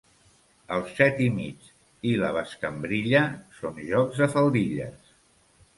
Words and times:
El 0.77 0.79
set 0.99 1.21
i 1.25 1.27
mig 1.35 1.67
i 2.13 2.15
la 2.23 2.33
bescambrilla 2.39 3.23
són 3.61 3.79
jocs 3.93 4.25
de 4.25 4.31
faldilles. 4.37 5.19